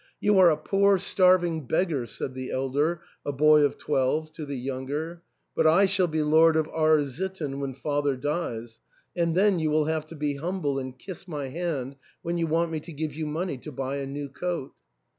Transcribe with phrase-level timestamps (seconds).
[0.19, 4.57] "You are a poor starving beggar!" said the elder, a boy of twelve, to the
[4.57, 5.21] younger,
[5.55, 8.81] "but I shall be lord of R— sitten when father dies,
[9.15, 12.71] and then you will have to be humble and kiss my hand when you want
[12.71, 14.73] me to give you money to buy a new coat."